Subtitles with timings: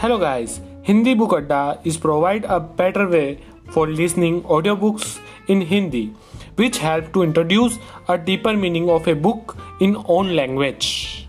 [0.00, 3.38] Hello guys, Hindi Book Adda is provide a better way
[3.70, 5.18] for listening audiobooks
[5.48, 6.12] in Hindi,
[6.56, 11.25] which help to introduce a deeper meaning of a book in own language.